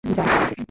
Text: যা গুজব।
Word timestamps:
যা 0.03 0.23
গুজব। 0.31 0.51